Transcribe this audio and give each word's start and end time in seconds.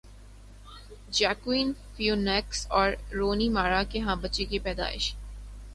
Joaquin 1.11 1.71
Phoenix 1.95 2.65
اور 2.69 2.89
Rooney 3.11 3.49
Mara 3.49 3.81
کے 3.91 3.99
ہاں 3.99 4.15
بچے 4.21 4.45
کی 4.45 4.59
پیدائش 4.59 5.13